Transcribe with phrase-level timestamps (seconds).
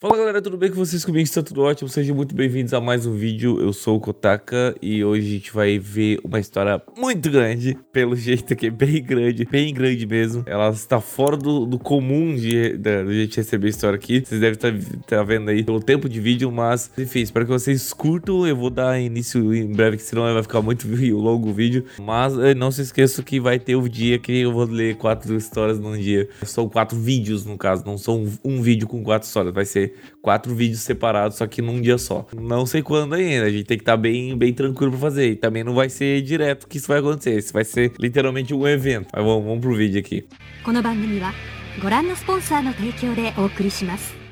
[0.00, 1.04] Fala galera, tudo bem com vocês?
[1.04, 1.88] Comigo está tudo ótimo?
[1.88, 3.60] Sejam muito bem-vindos a mais um vídeo.
[3.60, 7.76] Eu sou o Kotaka e hoje a gente vai ver uma história muito grande.
[7.92, 10.44] Pelo jeito aqui, bem grande, bem grande mesmo.
[10.46, 14.24] Ela está fora do, do comum de, de, a gente receber história aqui.
[14.24, 17.92] Vocês devem estar, estar vendo aí pelo tempo de vídeo, mas enfim, espero que vocês
[17.92, 18.46] curtam.
[18.46, 21.84] Eu vou dar início em breve, que senão vai ficar muito longo o vídeo.
[21.98, 25.36] Mas eh, não se esqueça que vai ter o dia que eu vou ler quatro
[25.36, 26.28] histórias num dia.
[26.44, 29.52] São quatro vídeos, no caso, não são um, um vídeo com quatro histórias.
[29.52, 29.87] Vai ser
[30.21, 32.27] quatro vídeos separados, só que num dia só.
[32.33, 35.31] Não sei quando ainda, a gente tem que estar tá bem, bem tranquilo pra fazer.
[35.31, 38.67] E também não vai ser direto que isso vai acontecer, isso vai ser literalmente um
[38.67, 39.07] evento.
[39.13, 40.25] Mas vamos, vamos pro vídeo aqui.
[40.63, 41.33] この番組は
[41.81, 44.26] ご覧のスポンサーの提供でお送りします。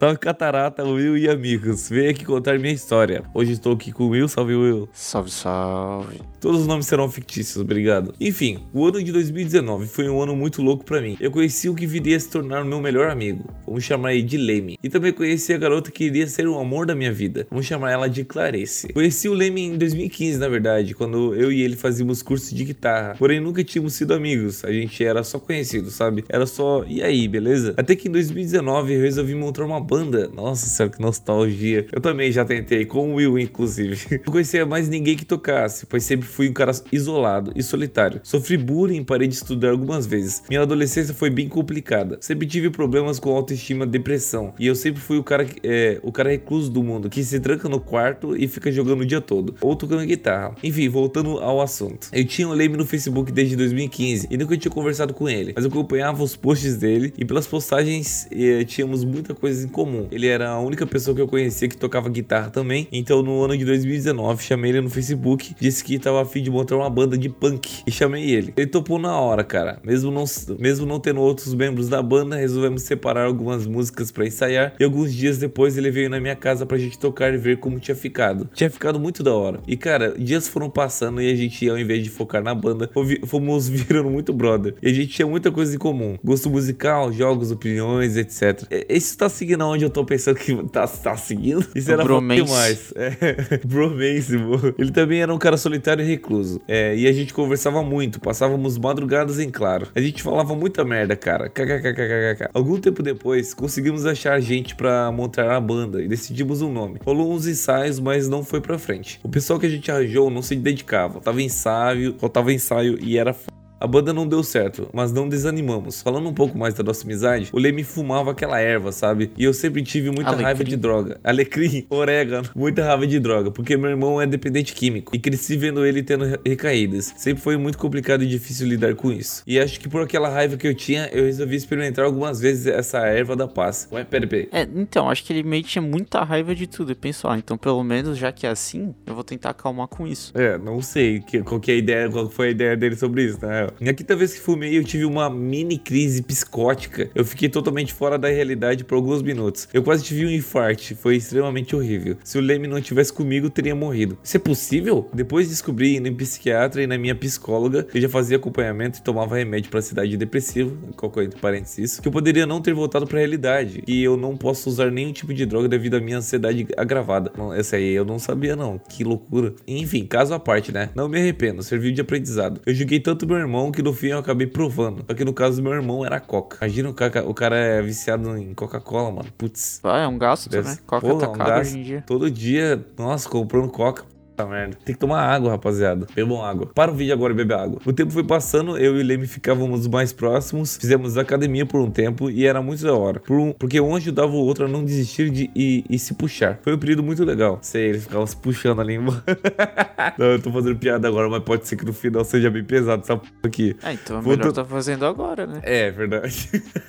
[0.00, 1.88] Salve Catarata, Will e amigos.
[1.88, 3.24] Venho aqui contar minha história.
[3.34, 4.28] Hoje estou aqui com o Will.
[4.28, 4.88] Salve, Will.
[4.92, 6.20] Salve, salve.
[6.40, 8.14] Todos os nomes serão fictícios, obrigado.
[8.20, 11.16] Enfim, o ano de 2019 foi um ano muito louco para mim.
[11.18, 13.52] Eu conheci o que viria a se tornar o meu melhor amigo.
[13.66, 14.78] Vamos chamar ele de Leme.
[14.80, 17.48] E também conheci a garota que iria ser o amor da minha vida.
[17.50, 18.92] Vamos chamar ela de Clarice.
[18.92, 23.16] Conheci o Leme em 2015, na verdade, quando eu e ele fazíamos curso de guitarra.
[23.18, 24.64] Porém, nunca tínhamos sido amigos.
[24.64, 26.24] A gente era só conhecido, sabe?
[26.28, 27.74] Era só, e aí, beleza?
[27.76, 30.28] Até que em 2019 eu resolvi montar uma banda.
[30.28, 31.86] Nossa senhora, que nostalgia.
[31.90, 34.20] Eu também já tentei, com o Will, inclusive.
[34.26, 38.20] Não conhecia mais ninguém que tocasse, pois sempre fui um cara isolado e solitário.
[38.22, 40.42] Sofri bullying parei de estudar algumas vezes.
[40.48, 42.18] Minha adolescência foi bem complicada.
[42.20, 44.52] Sempre tive problemas com autoestima, depressão.
[44.58, 47.68] E eu sempre fui o cara, é, o cara recluso do mundo, que se tranca
[47.68, 49.54] no quarto e fica jogando o dia todo.
[49.60, 50.54] Ou tocando guitarra.
[50.62, 52.08] Enfim, voltando ao assunto.
[52.12, 55.52] Eu tinha o Leme no Facebook desde 2015 e nunca tinha conversado com ele.
[55.54, 60.08] Mas eu acompanhava os posts dele e pelas postagens eh, tínhamos muita coisa em comum.
[60.10, 62.88] Ele era a única pessoa que eu conhecia que tocava guitarra também.
[62.90, 66.76] Então no ano de 2019 chamei ele no Facebook, disse que estava fim de montar
[66.76, 68.52] uma banda de punk e chamei ele.
[68.56, 69.78] Ele topou na hora, cara.
[69.84, 70.24] Mesmo não,
[70.58, 75.14] mesmo não tendo outros membros da banda, resolvemos separar algumas músicas para ensaiar e alguns
[75.14, 78.48] dias depois ele veio na minha casa pra gente tocar e ver como tinha ficado.
[78.52, 79.60] Tinha ficado muito da hora.
[79.64, 82.90] E cara, dias foram passando e a gente, ao invés de focar na banda,
[83.26, 84.74] fomos virando muito brother.
[84.82, 88.66] E a gente tinha muita coisa em comum: gosto musical, jogos, opiniões, etc.
[88.88, 91.66] Isso tá seguindo aonde eu tô pensando que tá, tá seguindo?
[91.74, 92.42] Isso o era bromance.
[92.42, 92.94] demais.
[92.96, 94.34] É, bromance,
[94.78, 96.60] Ele também era um cara solitário e recluso.
[96.66, 99.88] É, e a gente conversava muito, passávamos madrugadas em claro.
[99.94, 101.48] A gente falava muita merda, cara.
[101.48, 102.50] KKKKKK.
[102.52, 107.00] Algum tempo depois, conseguimos achar gente para montar a banda e decidimos um nome.
[107.04, 109.20] Rolou uns ensaios, mas não foi pra frente.
[109.22, 111.20] O pessoal que a gente arranjou não se dedicava.
[111.20, 113.34] Tava ensaio, faltava ensaio e era
[113.80, 116.02] a banda não deu certo, mas não desanimamos.
[116.02, 119.30] Falando um pouco mais da nossa amizade, o Leme fumava aquela erva, sabe?
[119.36, 120.44] E eu sempre tive muita Alecrim.
[120.44, 121.20] raiva de droga.
[121.22, 125.84] Alecrim, orégano, muita raiva de droga, porque meu irmão é dependente químico e cresci vendo
[125.84, 127.14] ele tendo recaídas.
[127.16, 129.42] Sempre foi muito complicado e difícil lidar com isso.
[129.46, 132.98] E acho que por aquela raiva que eu tinha, eu resolvi experimentar algumas vezes essa
[133.06, 133.88] erva da paz.
[133.92, 134.48] Ué, pera, pera.
[134.52, 136.92] É, então, acho que ele meio que tinha muita raiva de tudo.
[136.92, 140.06] E pensou, ah, então pelo menos já que é assim, eu vou tentar acalmar com
[140.06, 140.32] isso.
[140.34, 143.24] É, não sei que, qual que é a ideia, qual foi a ideia dele sobre
[143.24, 143.67] isso, né?
[143.80, 147.10] Na quinta vez que fumei, eu tive uma mini crise psicótica.
[147.14, 149.68] Eu fiquei totalmente fora da realidade por alguns minutos.
[149.72, 152.16] Eu quase tive um infarte, foi extremamente horrível.
[152.22, 154.18] Se o Leme não tivesse comigo, teria morrido.
[154.22, 155.08] Isso é possível?
[155.12, 159.36] Depois descobri indo em psiquiatra e na minha psicóloga, eu já fazia acompanhamento e tomava
[159.36, 163.18] remédio para ansiedade depressiva, qualquer entre parênteses isso, que eu poderia não ter voltado para
[163.18, 163.82] a realidade.
[163.86, 167.32] E eu não posso usar nenhum tipo de droga devido à minha ansiedade agravada.
[167.56, 168.78] essa aí eu não sabia não.
[168.78, 169.54] Que loucura.
[169.66, 170.90] Enfim, caso à parte, né?
[170.94, 172.60] Não me arrependo, serviu de aprendizado.
[172.66, 175.04] Eu julguei tanto meu irmão que no fim eu acabei provando.
[175.08, 176.58] Só que no caso do meu irmão era Coca.
[176.60, 179.28] Imagina o cara, o cara é viciado em Coca-Cola, mano.
[179.36, 179.80] Putz.
[179.82, 180.78] Ah, é um gasto, né?
[180.86, 181.60] Coca Porra, tá um gasto.
[181.60, 182.04] hoje em dia.
[182.06, 184.04] Todo dia, nossa, comprando Coca.
[184.38, 184.78] Puta merda.
[184.84, 186.06] Tem que tomar água, rapaziada.
[186.14, 186.70] Bebam água.
[186.72, 187.80] Para o vídeo agora e bebe água.
[187.84, 190.76] O tempo foi passando, eu e o Leme ficávamos mais próximos.
[190.76, 193.18] Fizemos academia por um tempo e era muito da hora.
[193.18, 196.60] Por um, porque um ajudava o outro a não desistir de e, e se puxar.
[196.62, 197.58] Foi um período muito legal.
[197.62, 198.96] Sei, ele ficava se puxando ali.
[200.16, 203.02] não, eu tô fazendo piada agora, mas pode ser que no final seja bem pesado
[203.02, 203.76] essa p aqui.
[203.82, 204.38] É, então é Voltou...
[204.38, 205.60] melhor tá fazendo agora, né?
[205.64, 206.48] É, verdade.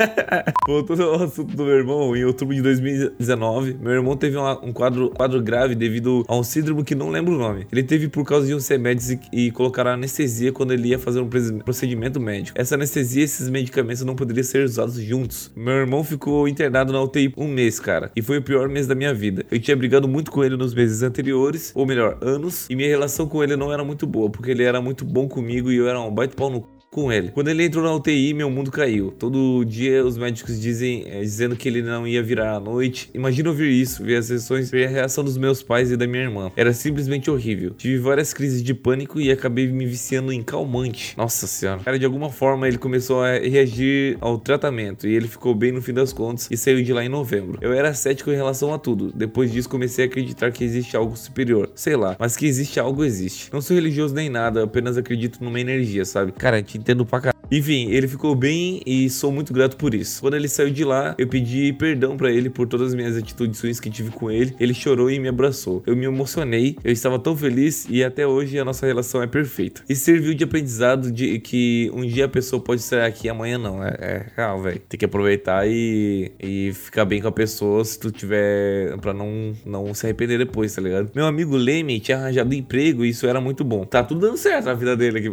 [0.67, 4.71] Voltando ao assunto do meu irmão, em outubro de 2019, meu irmão teve uma, um
[4.71, 7.65] quadro, quadro grave devido a um síndrome que não lembro nome.
[7.71, 11.19] Ele teve por causa de uns remédios e, e colocaram anestesia quando ele ia fazer
[11.19, 11.29] um
[11.63, 12.59] procedimento médico.
[12.59, 15.51] Essa anestesia e esses medicamentos não poderiam ser usados juntos.
[15.55, 18.95] Meu irmão ficou internado na UTI um mês, cara, e foi o pior mês da
[18.95, 19.45] minha vida.
[19.49, 23.27] Eu tinha brigado muito com ele nos meses anteriores, ou melhor, anos, e minha relação
[23.27, 25.99] com ele não era muito boa, porque ele era muito bom comigo e eu era
[25.99, 27.29] um baita pau no com ele.
[27.29, 29.13] Quando ele entrou na UTI, meu mundo caiu.
[29.17, 33.09] Todo dia os médicos dizem, é, dizendo que ele não ia virar à noite.
[33.13, 36.23] Imagina ouvir isso, ver as sessões, ver a reação dos meus pais e da minha
[36.23, 36.51] irmã.
[36.55, 37.71] Era simplesmente horrível.
[37.77, 41.15] Tive várias crises de pânico e acabei me viciando em calmante.
[41.17, 41.81] Nossa senhora.
[41.83, 45.81] Cara, de alguma forma ele começou a reagir ao tratamento e ele ficou bem no
[45.81, 47.59] fim das contas e saiu de lá em novembro.
[47.61, 49.11] Eu era cético em relação a tudo.
[49.13, 51.69] Depois disso comecei a acreditar que existe algo superior.
[51.75, 53.51] Sei lá, mas que existe algo existe.
[53.53, 56.31] Não sou religioso nem nada, apenas acredito numa energia, sabe?
[56.31, 57.39] Cara, te entendo pra caralho.
[57.51, 60.21] Enfim, ele ficou bem e sou muito grato por isso.
[60.21, 63.59] Quando ele saiu de lá, eu pedi perdão para ele por todas as minhas atitudes
[63.59, 64.55] ruins que tive com ele.
[64.59, 65.81] Ele chorou e me abraçou.
[65.87, 69.81] Eu me emocionei, eu estava tão feliz e até hoje a nossa relação é perfeita.
[69.89, 73.83] E serviu de aprendizado de que um dia a pessoa pode estar aqui, amanhã não.
[73.83, 74.79] É, é real, velho.
[74.87, 78.95] Tem que aproveitar e, e ficar bem com a pessoa se tu tiver.
[78.99, 81.09] pra não, não se arrepender depois, tá ligado?
[81.15, 83.85] Meu amigo Leme tinha arranjado emprego e isso era muito bom.
[83.85, 85.29] Tá tudo dando certo na vida dele aqui.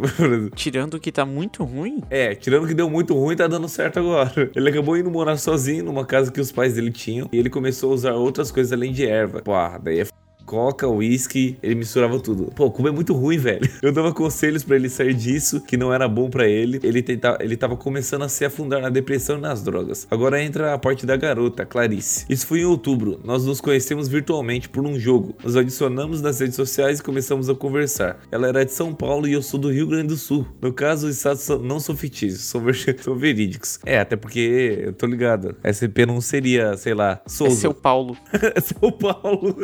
[0.55, 4.49] Tirando que tá muito ruim, É, tirando que deu muito ruim, tá dando certo agora.
[4.55, 7.91] Ele acabou indo morar sozinho numa casa que os pais dele tinham e ele começou
[7.91, 9.41] a usar outras coisas além de erva.
[9.41, 10.11] Pô, daí é f...
[10.47, 12.45] Coca, whisky, ele misturava tudo.
[12.55, 13.69] Pô, como é muito ruim, velho.
[13.83, 16.79] Eu dava conselhos pra ele sair disso, que não era bom pra ele.
[16.83, 20.07] Ele, tentava, ele tava começando a se afundar na depressão e nas drogas.
[20.09, 22.25] Agora entra a parte da garota, Clarice.
[22.29, 23.19] Isso foi em outubro.
[23.25, 25.35] Nós nos conhecemos virtualmente por um jogo.
[25.43, 28.17] Nos adicionamos nas redes sociais e começamos a conversar.
[28.31, 30.47] Ela era de São Paulo e eu sou do Rio Grande do Sul.
[30.61, 33.79] No caso, os estados são- não são fictícios, são, ver- são verídicos.
[33.85, 35.57] É, até porque eu tô ligado.
[35.67, 37.55] SP não seria, sei lá, é Souza.
[37.57, 38.15] seu Paulo.
[38.63, 39.55] São Paulo,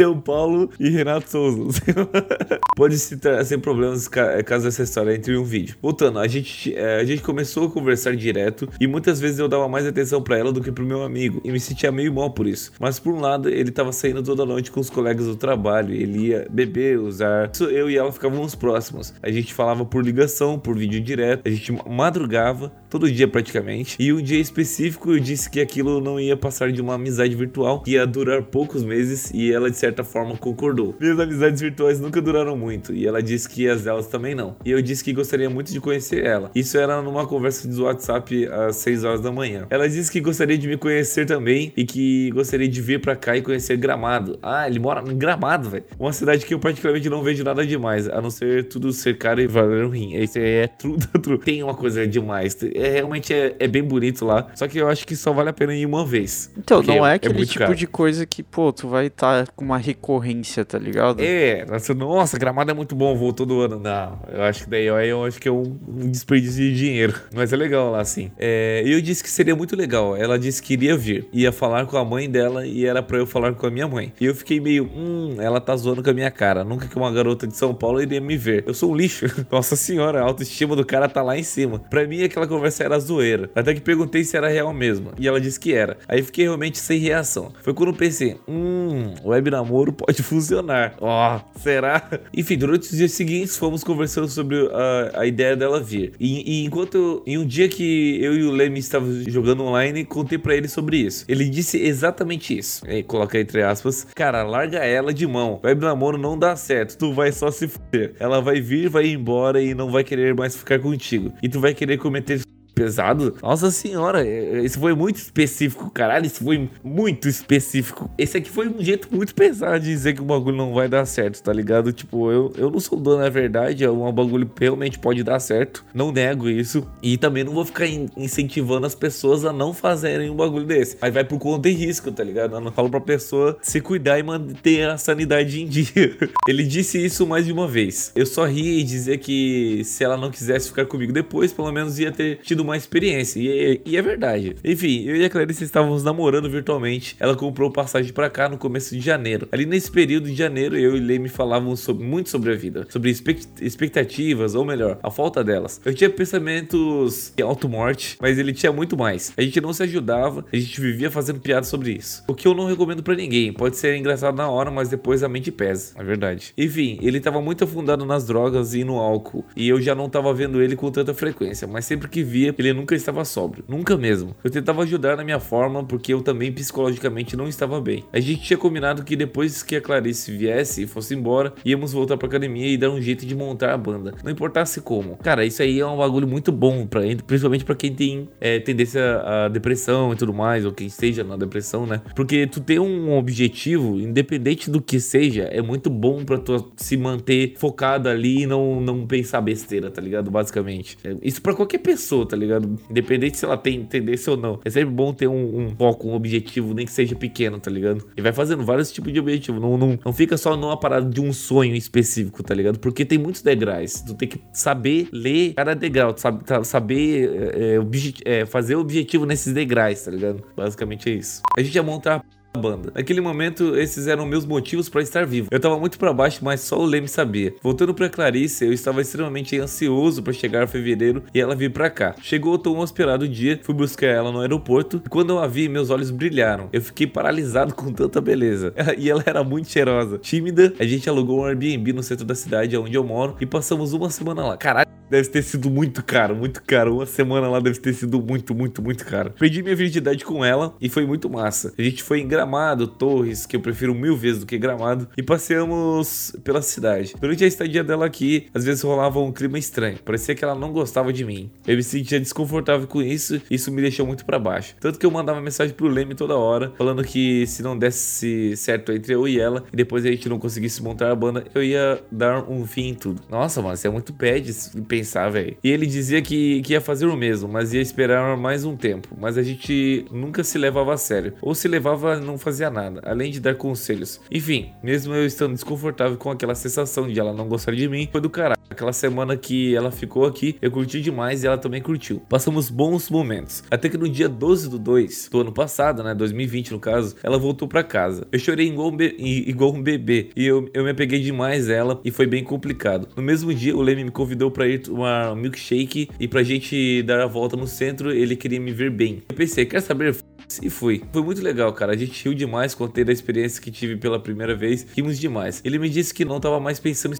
[0.00, 1.78] São Paulo e Renato Souza.
[2.74, 5.76] Pode citar sem problemas ca- caso essa história entre um vídeo.
[5.82, 9.68] Voltando, a gente, eh, a gente começou a conversar direto e muitas vezes eu dava
[9.68, 12.46] mais atenção pra ela do que pro meu amigo e me sentia meio mal por
[12.46, 12.72] isso.
[12.80, 16.28] Mas por um lado, ele tava saindo toda noite com os colegas do trabalho, ele
[16.28, 17.50] ia beber, usar.
[17.52, 19.12] Isso eu e ela ficávamos próximos.
[19.22, 23.96] A gente falava por ligação, por vídeo direto, a gente madrugava todo dia praticamente.
[23.98, 27.82] E um dia específico eu disse que aquilo não ia passar de uma amizade virtual,
[27.82, 30.94] que ia durar poucos meses e ela de certa forma concordou.
[31.00, 34.56] Minhas amizades virtuais nunca duraram muito e ela disse que as delas também não.
[34.64, 36.50] E eu disse que gostaria muito de conhecer ela.
[36.54, 39.66] Isso era numa conversa do WhatsApp às 6 horas da manhã.
[39.70, 43.36] Ela disse que gostaria de me conhecer também e que gostaria de vir pra cá
[43.36, 44.38] e conhecer Gramado.
[44.42, 45.84] Ah, ele mora em Gramado, velho.
[45.98, 49.40] Uma cidade que eu praticamente não vejo nada demais, a não ser tudo ser caro
[49.40, 50.14] e valer ruim.
[50.14, 50.70] Esse é
[51.12, 51.38] da true.
[51.38, 52.56] Tem uma coisa demais.
[52.88, 54.48] Realmente é, é bem bonito lá.
[54.54, 56.50] Só que eu acho que só vale a pena ir uma vez.
[56.56, 57.74] Então, não é é aquele tipo caro.
[57.74, 61.20] de coisa que, pô, tu vai estar com uma recorrência, tá ligado?
[61.20, 63.78] É, nossa, nossa, gramado é muito bom, vou todo ano.
[63.78, 67.14] Não, eu acho que daí eu, eu acho que é um, um desperdício de dinheiro.
[67.34, 68.30] Mas é legal lá, sim.
[68.38, 70.16] É, eu disse que seria muito legal.
[70.16, 71.28] Ela disse que iria vir.
[71.32, 74.12] Ia falar com a mãe dela e era pra eu falar com a minha mãe.
[74.20, 76.64] E eu fiquei meio, hum, ela tá zoando com a minha cara.
[76.64, 78.64] Nunca que uma garota de São Paulo iria me ver.
[78.66, 79.26] Eu sou um lixo.
[79.50, 81.78] Nossa senhora, a autoestima do cara tá lá em cima.
[81.78, 83.50] Pra mim, aquela conversa era zoeira.
[83.54, 85.12] Até que perguntei se era real mesmo.
[85.18, 85.96] E ela disse que era.
[86.06, 87.52] Aí fiquei realmente sem reação.
[87.62, 90.94] Foi quando pensei, hum, web namoro pode funcionar.
[91.00, 92.08] Ó, será?
[92.36, 96.12] Enfim, durante os dias seguintes fomos conversando sobre a, a ideia dela vir.
[96.20, 100.04] E, e enquanto eu- em um dia que eu e o Leme estávamos jogando online,
[100.04, 101.24] contei pra ele sobre isso.
[101.28, 102.82] Ele disse exatamente isso.
[102.88, 105.60] E coloca entre aspas, cara, larga ela de mão.
[105.64, 106.96] Web namoro não dá certo.
[106.98, 108.14] Tu vai só se fuder.
[108.18, 111.32] Ela vai vir, vai embora e não vai querer mais ficar contigo.
[111.42, 112.40] E tu vai querer cometer
[112.84, 113.36] pesado.
[113.42, 116.26] Nossa senhora, é- isso foi muito específico, caralho.
[116.26, 118.10] Isso foi muito específico.
[118.16, 121.04] Esse aqui foi um jeito muito pesado de dizer que o bagulho não vai dar
[121.04, 121.92] certo, tá ligado?
[121.92, 123.84] Tipo, eu, eu não sou dono, na verdade.
[123.84, 125.84] É um bagulho realmente pode dar certo.
[125.94, 126.86] Não nego isso.
[127.02, 130.96] E também não vou ficar in- incentivando as pessoas a não fazerem um bagulho desse.
[131.02, 132.54] Aí vai por conta e risco, tá ligado?
[132.56, 135.90] Eu não falo pra pessoa se cuidar e manter a sanidade em dia.
[136.48, 138.12] Ele disse isso mais de uma vez.
[138.14, 141.98] Eu só ri e dizer que se ela não quisesse ficar comigo depois, pelo menos
[141.98, 143.38] ia ter tido uma experiência.
[143.40, 144.56] E, é- e é verdade.
[144.64, 147.16] Enfim, eu e a Clarice estávamos namorando virtualmente.
[147.20, 149.48] Ela comprou passagem pra cá no começo de janeiro.
[149.52, 153.10] Ali nesse período de janeiro, eu e Leme falávamos sobre- muito sobre a vida, sobre
[153.10, 155.80] expect- expectativas, ou melhor, a falta delas.
[155.84, 159.32] Eu tinha pensamentos de auto-morte, mas ele tinha muito mais.
[159.36, 162.22] A gente não se ajudava, a gente vivia fazendo piadas sobre isso.
[162.28, 163.52] O que eu não recomendo pra ninguém.
[163.52, 165.92] Pode ser engraçado na hora, mas depois a mente pesa.
[165.96, 166.52] É verdade.
[166.56, 169.44] Enfim, ele tava muito afundado nas drogas e no álcool.
[169.56, 171.66] E eu já não tava vendo ele com tanta frequência.
[171.66, 173.64] Mas sempre que via, ele nunca estava sóbrio.
[173.68, 174.34] Nunca mesmo.
[174.42, 178.04] Eu tentava ajudar na minha forma porque eu também psicologicamente não estava bem.
[178.12, 182.16] A gente tinha combinado que depois que a Clarice viesse e fosse embora, íamos voltar
[182.16, 184.14] pra academia e dar um jeito de montar a banda.
[184.22, 185.16] Não importasse como.
[185.16, 189.20] Cara, isso aí é um bagulho muito bom, pra, principalmente para quem tem é, tendência
[189.20, 192.00] à depressão e tudo mais, ou quem esteja na depressão, né?
[192.14, 196.96] Porque tu ter um objetivo, independente do que seja, é muito bom para tu se
[196.96, 200.30] manter focado ali e não, não pensar besteira, tá ligado?
[200.30, 200.98] Basicamente.
[201.04, 202.49] É, isso para qualquer pessoa, tá ligado?
[202.90, 204.60] Independente se ela tem tendência ou não.
[204.64, 208.06] É sempre bom ter um, um foco, um objetivo, nem que seja pequeno, tá ligado?
[208.16, 209.60] E vai fazendo vários tipos de objetivo.
[209.60, 212.78] Não, não, não fica só numa parada de um sonho específico, tá ligado?
[212.78, 214.00] Porque tem muitos degraus.
[214.00, 218.80] Tu tem que saber ler cada degrau, sabe, tá, saber é, é, é, fazer o
[218.80, 220.42] objetivo nesses degraus, tá ligado?
[220.56, 221.42] Basicamente é isso.
[221.56, 222.24] A gente ia montar
[222.58, 222.92] banda.
[222.94, 225.48] Naquele momento, esses eram meus motivos para estar vivo.
[225.50, 227.54] Eu tava muito para baixo, mas só o Leme sabia.
[227.62, 231.88] Voltando para Clarice, eu estava extremamente ansioso para chegar a fevereiro e ela vir para
[231.90, 232.14] cá.
[232.20, 235.90] Chegou tão esperado dia, fui buscar ela no aeroporto e quando eu a vi, meus
[235.90, 236.68] olhos brilharam.
[236.72, 238.74] Eu fiquei paralisado com tanta beleza.
[238.98, 240.18] E ela era muito cheirosa.
[240.18, 243.92] Tímida, a gente alugou um Airbnb no centro da cidade onde eu moro e passamos
[243.92, 244.56] uma semana lá.
[244.56, 246.96] Caralho, deve ter sido muito caro, muito caro.
[246.96, 249.32] Uma semana lá deve ter sido muito, muito, muito caro.
[249.38, 251.72] Perdi minha virgindade com ela e foi muito massa.
[251.78, 255.22] A gente foi em Gramado, Torres, que eu prefiro mil vezes do que Gramado, e
[255.22, 257.14] passeamos pela cidade.
[257.20, 259.98] Durante a estadia dela aqui, às vezes rolava um clima estranho.
[260.02, 261.50] Parecia que ela não gostava de mim.
[261.66, 264.74] Eu me sentia desconfortável com isso, e isso me deixou muito para baixo.
[264.80, 268.90] Tanto que eu mandava mensagem pro Leme toda hora, falando que se não desse certo
[268.90, 272.02] entre eu e ela, e depois a gente não conseguisse montar a banda, eu ia
[272.10, 273.20] dar um fim em tudo.
[273.28, 274.50] Nossa, mano, você é muito pede
[274.88, 275.58] pensar, velho.
[275.62, 279.08] E ele dizia que, que ia fazer o mesmo, mas ia esperar mais um tempo.
[279.20, 281.34] Mas a gente nunca se levava a sério.
[281.42, 284.20] Ou se levava, não fazia nada, além de dar conselhos.
[284.30, 288.20] Enfim, mesmo eu estando desconfortável com aquela sensação de ela não gostar de mim, foi
[288.20, 288.60] do caralho.
[288.68, 292.22] Aquela semana que ela ficou aqui, eu curti demais e ela também curtiu.
[292.28, 293.64] Passamos bons momentos.
[293.70, 297.36] Até que no dia 12 do 2 do ano passado, né, 2020 no caso, ela
[297.36, 298.26] voltou para casa.
[298.30, 302.10] Eu chorei igual um, igual um bebê e eu, eu me apeguei demais ela e
[302.10, 303.08] foi bem complicado.
[303.16, 307.02] No mesmo dia, o Leme me convidou para ir tomar um milkshake e pra gente
[307.02, 309.22] dar a volta no centro, ele queria me ver bem.
[309.28, 310.16] Eu pensei, quer saber?
[310.62, 311.02] E fui.
[311.12, 311.92] Foi muito legal, cara.
[311.92, 314.86] A gente riu demais, contei da experiência que tive pela primeira vez.
[314.96, 315.60] Rimos demais.
[315.64, 317.16] Ele me disse que não tava mais pensando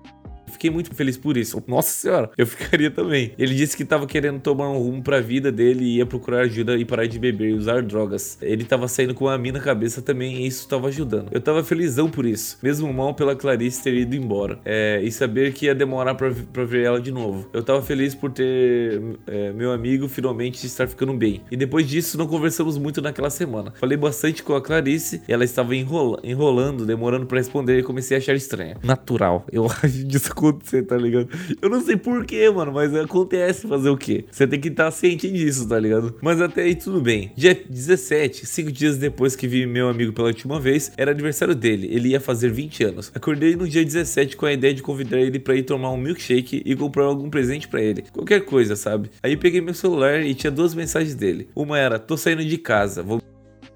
[0.60, 1.62] fiquei muito feliz por isso.
[1.66, 3.32] Nossa senhora, eu ficaria também.
[3.38, 6.76] Ele disse que estava querendo tomar um rumo pra vida dele e ia procurar ajuda
[6.76, 8.36] e parar de beber e usar drogas.
[8.42, 11.28] Ele estava saindo com a mina na cabeça também e isso estava ajudando.
[11.30, 15.52] Eu estava felizão por isso, mesmo mal pela Clarice ter ido embora é, e saber
[15.52, 17.48] que ia demorar pra, pra ver ela de novo.
[17.52, 21.42] Eu estava feliz por ter é, meu amigo finalmente estar ficando bem.
[21.50, 23.72] E depois disso, não conversamos muito naquela semana.
[23.78, 28.16] Falei bastante com a Clarice e ela estava enrola, enrolando, demorando para responder e comecei
[28.16, 28.76] a achar estranha.
[28.82, 29.44] Natural.
[29.52, 31.28] Eu acho disso acontecer, tá ligado?
[31.60, 34.24] Eu não sei porquê, mano, mas acontece fazer o quê?
[34.30, 36.16] Você tem que estar ciente disso, tá ligado?
[36.20, 37.32] Mas até aí tudo bem.
[37.36, 41.88] Dia 17, cinco dias depois que vi meu amigo pela última vez, era aniversário dele.
[41.90, 43.12] Ele ia fazer 20 anos.
[43.14, 46.62] Acordei no dia 17 com a ideia de convidar ele para ir tomar um milkshake
[46.64, 48.02] e comprar algum presente para ele.
[48.12, 49.10] Qualquer coisa, sabe?
[49.22, 51.48] Aí peguei meu celular e tinha duas mensagens dele.
[51.54, 53.20] Uma era: tô saindo de casa, vou.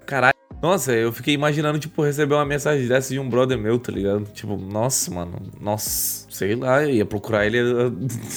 [0.05, 0.34] Caralho.
[0.65, 4.25] Nossa, eu fiquei imaginando, tipo, receber uma mensagem dessa de um brother meu, tá ligado?
[4.33, 7.59] Tipo, nossa, mano, nossa, sei lá, eu ia procurar ele,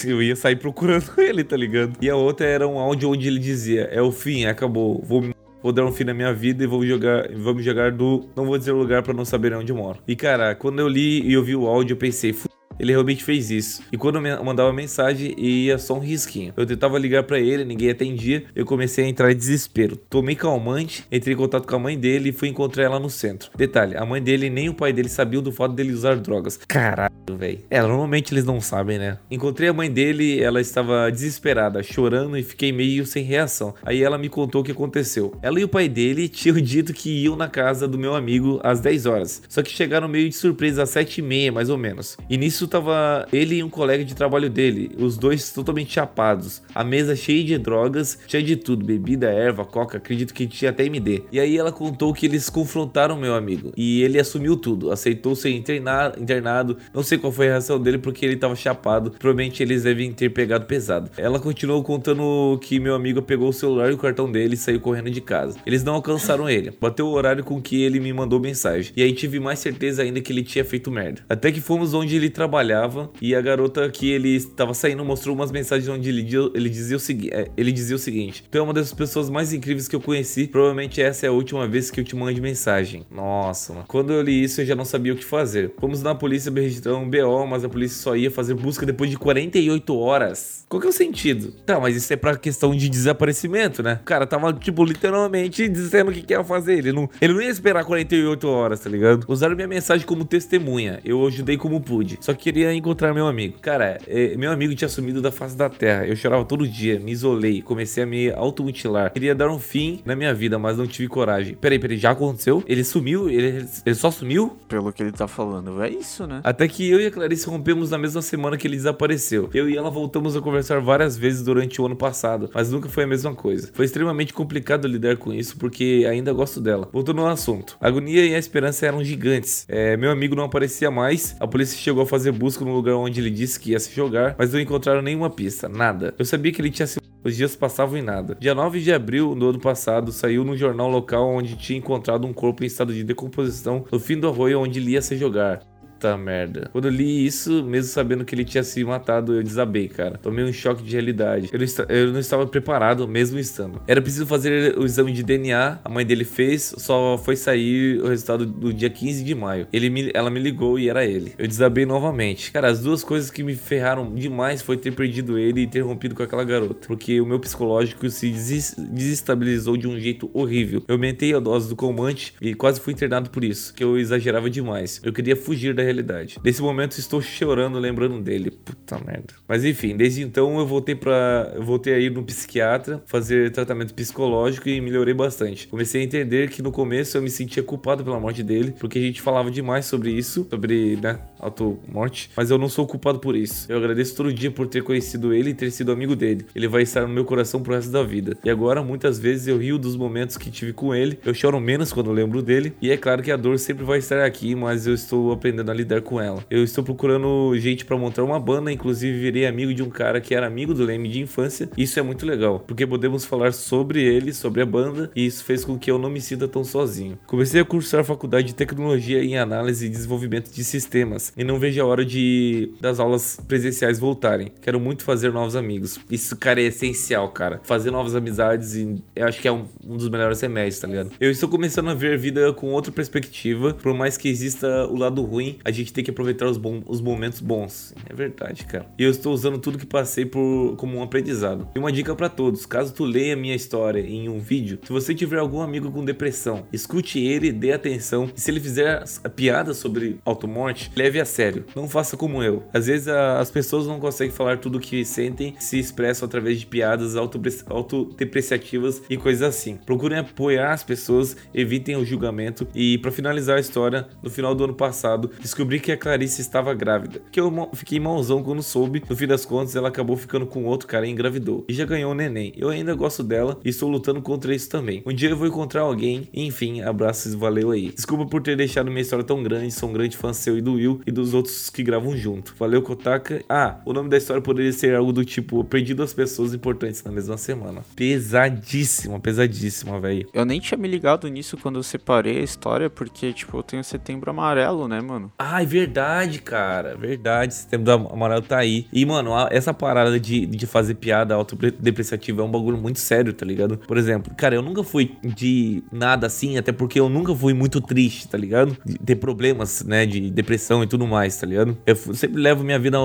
[0.04, 1.96] eu ia sair procurando ele, tá ligado?
[2.02, 5.24] E a outra era um áudio onde ele dizia: É o fim, acabou, vou
[5.62, 8.28] Vou dar um fim na minha vida e vou jogar, vamos jogar do.
[8.36, 9.98] Não vou dizer o lugar para não saber onde eu moro.
[10.06, 12.32] E cara, quando eu li e ouvi o áudio, eu pensei,
[12.78, 13.82] ele realmente fez isso.
[13.92, 16.52] E quando eu mandava mensagem, ia só um risquinho.
[16.56, 18.44] Eu tentava ligar para ele, ninguém atendia.
[18.54, 19.96] Eu comecei a entrar em desespero.
[19.96, 23.50] Tomei calmante, entrei em contato com a mãe dele e fui encontrar ela no centro.
[23.56, 26.58] Detalhe, a mãe dele nem o pai dele sabiam do fato dele usar drogas.
[26.68, 27.60] Caralho, velho.
[27.70, 29.18] É, normalmente eles não sabem, né?
[29.30, 33.74] Encontrei a mãe dele, ela estava desesperada, chorando e fiquei meio sem reação.
[33.82, 35.34] Aí ela me contou o que aconteceu.
[35.42, 38.80] Ela e o pai dele tinham dito que iam na casa do meu amigo às
[38.80, 39.42] 10 horas.
[39.48, 42.16] Só que chegaram meio de surpresa às 7 e meia, mais ou menos.
[42.28, 46.62] E nisso tava ele e um colega de trabalho dele, os dois totalmente chapados.
[46.74, 50.84] A mesa cheia de drogas, cheia de tudo, bebida, erva, coca, acredito que tinha até
[50.84, 51.22] MD.
[51.30, 55.50] E aí ela contou que eles confrontaram meu amigo e ele assumiu tudo, aceitou ser
[55.50, 56.76] internado.
[56.94, 59.10] Não sei qual foi a reação dele porque ele tava chapado.
[59.12, 61.10] Provavelmente eles devem ter pegado pesado.
[61.16, 64.80] Ela continuou contando que meu amigo pegou o celular e o cartão dele e saiu
[64.80, 65.58] correndo de casa.
[65.66, 66.72] Eles não alcançaram ele.
[66.80, 68.92] Bateu o horário com que ele me mandou mensagem.
[68.96, 71.22] E aí tive mais certeza ainda que ele tinha feito merda.
[71.28, 75.50] Até que fomos onde ele trabalhava e a garota que ele estava saindo mostrou umas
[75.50, 78.72] mensagens onde ele, ele, dizia o seguinte, é, ele dizia o seguinte: "Tu é uma
[78.72, 80.46] das pessoas mais incríveis que eu conheci.
[80.46, 83.84] Provavelmente essa é a última vez que eu te mando mensagem." Nossa, mano.
[83.88, 85.72] quando eu li isso eu já não sabia o que fazer.
[85.78, 89.16] Fomos na polícia registrar um BO, mas a polícia só ia fazer busca depois de
[89.16, 90.66] 48 horas.
[90.68, 91.52] Qual que é o sentido?
[91.64, 93.98] Tá, mas isso é pra questão de desaparecimento, né?
[94.02, 96.78] O cara tava, tipo, literalmente dizendo o que, que ia fazer.
[96.78, 99.24] Ele não, ele não ia esperar 48 horas, tá ligado?
[99.26, 101.00] Usaram minha mensagem como testemunha.
[101.04, 102.18] Eu ajudei como pude.
[102.20, 103.58] Só queria encontrar meu amigo.
[103.60, 106.06] Cara, é, meu amigo tinha sumido da face da terra.
[106.06, 109.12] Eu chorava todo dia, me isolei, comecei a me automutilar.
[109.12, 111.54] Queria dar um fim na minha vida, mas não tive coragem.
[111.54, 112.62] Peraí, peraí, já aconteceu?
[112.66, 113.30] Ele sumiu?
[113.30, 114.58] Ele, ele só sumiu?
[114.68, 116.40] Pelo que ele tá falando, é isso, né?
[116.44, 119.48] Até que eu e a Clarice rompemos na mesma semana que ele desapareceu.
[119.52, 123.04] Eu e ela voltamos a conversar várias vezes durante o ano passado, mas nunca foi
[123.04, 123.70] a mesma coisa.
[123.72, 126.88] Foi extremamente complicado lidar com isso porque ainda gosto dela.
[126.92, 127.76] Voltando ao assunto.
[127.80, 129.64] A agonia e a esperança eram gigantes.
[129.68, 131.36] É, meu amigo não aparecia mais.
[131.40, 134.34] A polícia chegou a fazer busca no lugar onde ele disse que ia se jogar,
[134.38, 136.14] mas não encontraram nenhuma pista, nada.
[136.18, 138.36] Eu sabia que ele tinha se os dias passavam em nada.
[138.40, 142.32] Dia 9 de abril do ano passado, saiu no jornal local onde tinha encontrado um
[142.32, 145.60] corpo em estado de decomposição no fim do arroio onde ele ia se jogar.
[145.98, 146.68] Puta merda.
[146.70, 150.16] Quando eu li isso, mesmo sabendo que ele tinha se matado, eu desabei, cara.
[150.22, 151.50] Tomei um choque de realidade.
[151.52, 153.82] Eu não, eu não, estava preparado, mesmo estando.
[153.84, 155.80] Era preciso fazer o exame de DNA.
[155.84, 159.66] A mãe dele fez, só foi sair o resultado do dia 15 de maio.
[159.72, 161.32] Ele me, ela me ligou e era ele.
[161.36, 162.52] Eu desabei novamente.
[162.52, 166.14] Cara, as duas coisas que me ferraram demais foi ter perdido ele e ter rompido
[166.14, 166.86] com aquela garota.
[166.86, 170.80] Porque o meu psicológico se desestabilizou de um jeito horrível.
[170.86, 174.48] Eu mentei a dose do calmante e quase fui internado por isso, que eu exagerava
[174.48, 175.00] demais.
[175.02, 176.38] Eu queria fugir da realidade.
[176.44, 178.50] Nesse momento estou chorando lembrando dele.
[178.50, 179.34] Puta merda.
[179.46, 183.94] Mas enfim, desde então eu voltei para eu voltei a ir no psiquiatra, fazer tratamento
[183.94, 185.66] psicológico e melhorei bastante.
[185.68, 189.02] Comecei a entender que no começo eu me sentia culpado pela morte dele, porque a
[189.02, 193.70] gente falava demais sobre isso, sobre, né, auto-morte, mas eu não sou culpado por isso.
[193.70, 196.46] Eu agradeço todo dia por ter conhecido ele e ter sido amigo dele.
[196.54, 198.36] Ele vai estar no meu coração pro resto da vida.
[198.44, 201.92] E agora muitas vezes eu rio dos momentos que tive com ele, eu choro menos
[201.92, 204.94] quando lembro dele, e é claro que a dor sempre vai estar aqui, mas eu
[204.94, 206.44] estou aprendendo a lidar com ela.
[206.50, 210.34] Eu estou procurando gente para montar uma banda, inclusive virei amigo de um cara que
[210.34, 211.70] era amigo do Leme de infância.
[211.76, 215.64] Isso é muito legal, porque podemos falar sobre ele, sobre a banda, e isso fez
[215.64, 217.18] com que eu não me sinta tão sozinho.
[217.26, 221.58] Comecei a cursar a faculdade de tecnologia em análise e desenvolvimento de sistemas, e não
[221.58, 224.52] vejo a hora de das aulas presenciais voltarem.
[224.60, 225.98] Quero muito fazer novos amigos.
[226.10, 227.60] Isso, cara, é essencial, cara.
[227.64, 231.10] Fazer novas amizades e eu acho que é um, um dos melhores remédios, tá ligado?
[231.20, 234.96] Eu estou começando a ver a vida com outra perspectiva, por mais que exista o
[234.96, 237.94] lado ruim, a gente tem que aproveitar os, bons, os momentos bons.
[238.08, 238.86] É verdade, cara.
[238.98, 241.68] E eu estou usando tudo que passei por como um aprendizado.
[241.74, 245.14] E uma dica para todos: caso tu leia minha história em um vídeo, se você
[245.14, 248.30] tiver algum amigo com depressão, escute ele, dê atenção.
[248.34, 249.04] E se ele fizer
[249.36, 251.66] piada sobre automorte, leve a sério.
[251.76, 252.64] Não faça como eu.
[252.72, 256.58] Às vezes a, as pessoas não conseguem falar tudo o que sentem, se expressam através
[256.58, 259.76] de piadas autodepreciativas e coisas assim.
[259.84, 262.66] Procurem apoiar as pessoas, evitem o julgamento.
[262.74, 265.30] E para finalizar a história, no final do ano passado,
[265.66, 267.20] que a Clarice estava grávida.
[267.30, 269.02] Que eu fiquei malzão quando soube.
[269.08, 271.64] No fim das contas, ela acabou ficando com outro cara e engravidou.
[271.68, 272.52] E já ganhou o neném.
[272.56, 275.02] Eu ainda gosto dela e estou lutando contra isso também.
[275.04, 276.28] Um dia eu vou encontrar alguém.
[276.32, 277.90] Enfim, abraços e valeu aí.
[277.90, 279.72] Desculpa por ter deixado minha história tão grande.
[279.72, 282.54] Sou um grande fã seu e do Will e dos outros que gravam junto.
[282.58, 283.42] Valeu, Kotaka.
[283.48, 287.10] Ah, o nome da história poderia ser algo do tipo Perdi duas pessoas importantes na
[287.10, 287.82] mesma semana.
[287.94, 290.28] Pesadíssima, pesadíssima, velho.
[290.32, 293.84] Eu nem tinha me ligado nisso quando eu separei a história, porque, tipo, eu tenho
[293.84, 295.32] setembro amarelo, né, mano?
[295.38, 296.96] Ah, é verdade, cara.
[296.96, 297.54] Verdade.
[297.54, 298.86] Setembro amarelo tá aí.
[298.92, 303.46] E, mano, essa parada de, de fazer piada autodepreciativa é um bagulho muito sério, tá
[303.46, 303.78] ligado?
[303.78, 307.80] Por exemplo, cara, eu nunca fui de nada assim, até porque eu nunca fui muito
[307.80, 308.76] triste, tá ligado?
[308.84, 311.76] De ter problemas, né, de depressão e tudo mais, tá ligado?
[311.86, 312.98] Eu sempre levo minha vida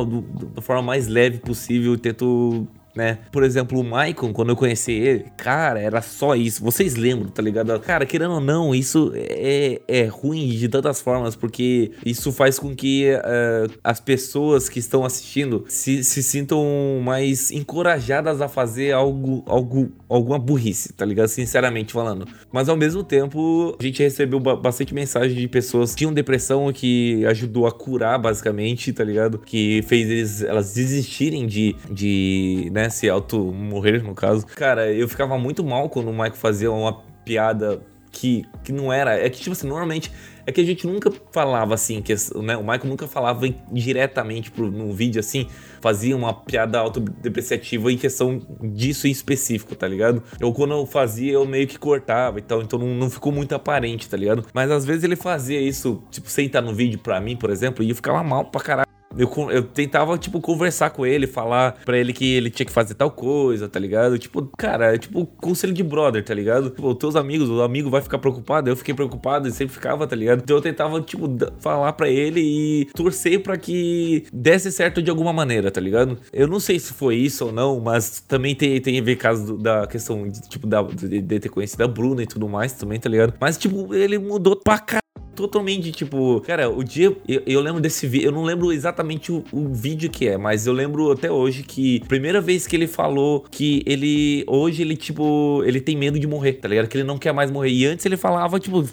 [0.56, 3.20] da forma mais leve possível e tento né?
[3.32, 6.64] Por exemplo, o Michael, quando eu conheci ele, cara, era só isso.
[6.64, 7.80] Vocês lembram, tá ligado?
[7.80, 12.76] Cara, querendo ou não, isso é, é ruim de tantas formas, porque isso faz com
[12.76, 16.64] que uh, as pessoas que estão assistindo se, se sintam
[17.04, 21.28] mais encorajadas a fazer algo, algo, alguma burrice, tá ligado?
[21.28, 22.28] Sinceramente falando.
[22.52, 27.26] Mas ao mesmo tempo, a gente recebeu bastante mensagem de pessoas que tinham depressão que
[27.26, 29.40] ajudou a curar, basicamente, tá ligado?
[29.40, 32.83] Que fez eles, elas desistirem de, de né?
[32.84, 32.90] Né?
[32.90, 34.46] Se auto-morrer, no caso.
[34.48, 39.18] Cara, eu ficava muito mal quando o Michael fazia uma piada que, que não era.
[39.18, 40.12] É que, tipo assim, normalmente.
[40.46, 44.70] É que a gente nunca falava assim, que né, o Michael nunca falava diretamente pro,
[44.70, 45.48] no vídeo assim,
[45.80, 50.22] fazia uma piada autodepreciativa em questão disso em específico, tá ligado?
[50.42, 53.56] Ou quando eu fazia, eu meio que cortava e tal, então não, não ficou muito
[53.56, 54.46] aparente, tá ligado?
[54.54, 57.82] Mas às vezes ele fazia isso, tipo, sem estar no vídeo pra mim, por exemplo,
[57.82, 61.98] e eu ficava mal pra caralho eu, eu tentava, tipo, conversar com ele, falar pra
[61.98, 64.18] ele que ele tinha que fazer tal coisa, tá ligado?
[64.18, 66.70] Tipo, cara, é tipo conselho de brother, tá ligado?
[66.70, 70.16] Tipo, teus amigos, o amigo vai ficar preocupado, eu fiquei preocupado e sempre ficava, tá
[70.16, 70.42] ligado?
[70.44, 71.28] Então eu tentava, tipo,
[71.60, 76.18] falar pra ele e torcer pra que desse certo de alguma maneira, tá ligado?
[76.32, 79.58] Eu não sei se foi isso ou não, mas também tem, tem a ver caso
[79.58, 83.00] da questão de, tipo, da, de, de ter conhecido a Bruna e tudo mais também,
[83.00, 83.34] tá ligado?
[83.40, 85.03] Mas, tipo, ele mudou pra caralho
[85.36, 87.16] totalmente, tipo, cara, o dia.
[87.28, 88.28] Eu, eu lembro desse vídeo.
[88.28, 92.00] Eu não lembro exatamente o, o, vídeo que é, mas eu lembro até hoje que.
[92.08, 94.44] Primeira vez que ele falou que ele.
[94.48, 95.64] Hoje ele, tipo.
[95.66, 96.88] Ele tem medo de morrer, tá ligado?
[96.88, 97.70] Que ele não quer mais morrer.
[97.70, 98.84] E antes ele falava, tipo,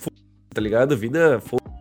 [0.53, 0.97] tá ligado?
[0.97, 1.41] Vida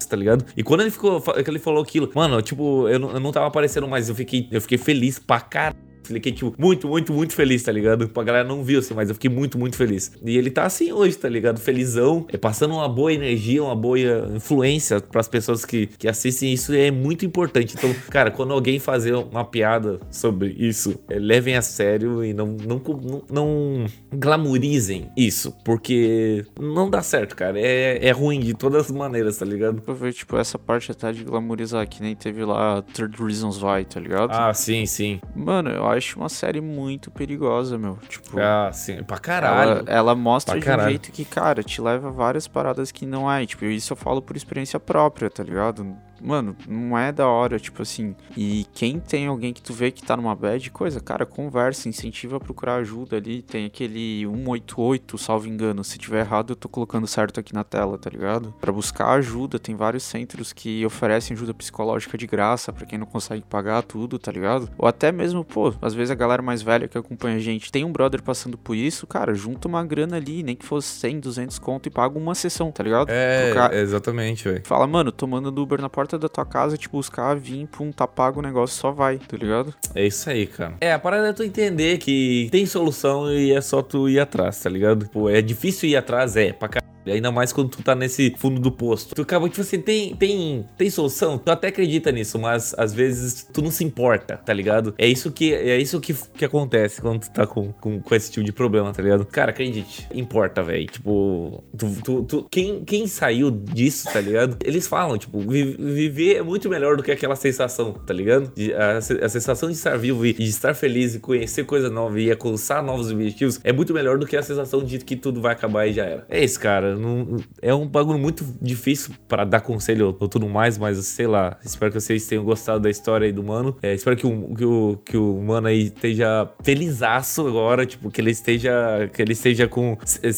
[0.10, 0.43] tá ligado?
[0.58, 3.88] E quando ele ficou, ele falou aquilo, mano, tipo, eu não, eu não tava aparecendo
[3.88, 7.72] mais, eu fiquei, eu fiquei feliz pra caralho Fiquei, tipo, muito, muito, muito feliz, tá
[7.72, 8.10] ligado?
[8.13, 10.12] A galera não viu, assim, mas eu fiquei muito, muito feliz.
[10.24, 11.60] E ele tá assim hoje, tá ligado?
[11.60, 14.00] Felizão, é passando uma boa energia, uma boa
[14.34, 17.76] influência pras pessoas que, que assistem isso é muito importante.
[17.78, 22.48] Então, cara, quando alguém fazer uma piada sobre isso, é, levem a sério e não,
[22.48, 27.60] não, não, não glamorizem isso, porque não dá certo, cara.
[27.60, 29.82] É, é ruim de todas as maneiras, tá ligado?
[29.86, 33.86] Eu vejo, tipo, essa parte até de glamorizar, que nem teve lá Third Reasons Why,
[33.86, 34.32] tá ligado?
[34.32, 35.19] Ah, sim, sim.
[35.36, 37.97] Mano, eu acho uma série muito perigosa, meu.
[38.07, 39.71] Tipo, ah, sim, pra caralho.
[39.71, 40.88] Ela, ela mostra pra de caralho.
[40.88, 43.45] um jeito que, cara, te leva a várias paradas que não é.
[43.45, 45.95] Tipo, isso eu falo por experiência própria, tá ligado?
[46.21, 48.15] Mano, não é da hora, tipo assim.
[48.36, 52.38] E quem tem alguém que tu vê que tá numa bad, coisa, cara, conversa, incentiva
[52.38, 53.41] a procurar ajuda ali.
[53.41, 55.84] Tem aquele 188, salvo engano.
[55.84, 58.53] Se tiver errado, eu tô colocando certo aqui na tela, tá ligado?
[58.60, 63.05] Para buscar ajuda, tem vários centros que oferecem ajuda psicológica de graça para quem não
[63.05, 64.69] consegue pagar tudo, tá ligado?
[64.77, 67.84] Ou até mesmo, pô, às vezes a galera mais velha que acompanha a gente tem
[67.84, 71.60] um brother passando por isso, cara, junta uma grana ali, nem que fosse 100, 200
[71.60, 73.10] conto e paga uma sessão, tá ligado?
[73.10, 73.75] É, cara...
[73.75, 74.62] exatamente, velho.
[74.65, 77.91] Fala, mano, tomando do Uber na porta porta da tua casa, te buscar, vir, pum,
[77.91, 79.74] tá pago o negócio, só vai, tá ligado?
[79.93, 80.74] É isso aí, cara.
[80.82, 84.60] É, a parada é tu entender que tem solução e é só tu ir atrás,
[84.60, 85.08] tá ligado?
[85.10, 86.88] Pô, é difícil ir atrás, é, pra caralho.
[87.13, 89.15] Ainda mais quando tu tá nesse fundo do posto.
[89.15, 91.38] Tu acaba, tipo assim, tem, tem, tem solução?
[91.38, 94.93] Tu até acredita nisso, mas às vezes tu não se importa, tá ligado?
[94.98, 98.32] É isso que, é isso que, que acontece quando tu tá com, com, com esse
[98.32, 99.26] tipo de problema, tá ligado?
[99.26, 100.88] Cara, acredite, importa, velho.
[100.88, 104.58] Tipo, tu, tu, tu, quem, quem saiu disso, tá ligado?
[104.63, 108.52] Eles falam, tipo, viver é muito melhor do que aquela sensação, tá ligado?
[108.78, 112.32] A, a sensação de estar vivo e de estar feliz e conhecer coisa nova e
[112.32, 115.88] alcançar novos objetivos é muito melhor do que a sensação de que tudo vai acabar
[115.88, 116.26] e já era.
[116.30, 116.95] É isso, cara.
[116.99, 121.57] Não, é um bagulho muito difícil para dar conselho ou tudo mais, mas sei lá.
[121.63, 123.75] Espero que vocês tenham gostado da história aí do mano.
[123.81, 128.21] É, espero que o, que, o, que o mano aí esteja felizaço agora, tipo, que
[128.21, 129.97] ele esteja, que ele esteja com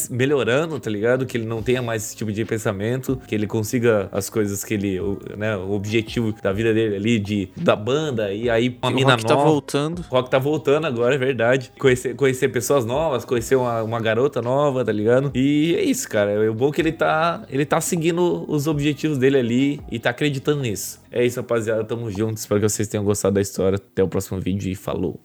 [0.10, 1.26] melhorando, tá ligado?
[1.26, 4.74] Que ele não tenha mais esse tipo de pensamento, que ele consiga as coisas que
[4.74, 5.00] ele,
[5.38, 9.22] né, o objetivo da vida dele ali, de, da banda, e aí uma mina nova.
[9.22, 10.00] O rock tá voltando.
[10.00, 11.72] O rock tá voltando agora, é verdade.
[11.80, 15.32] Conhecer, conhecer pessoas novas, conhecer uma, uma garota nova, tá ligado?
[15.36, 16.51] E é isso, cara.
[16.52, 20.10] O bom é que ele tá, ele tá seguindo os objetivos dele ali e tá
[20.10, 21.02] acreditando nisso.
[21.10, 21.82] É isso, rapaziada.
[21.86, 22.38] Tamo junto.
[22.38, 23.78] Espero que vocês tenham gostado da história.
[23.78, 25.18] Até o próximo vídeo e falou.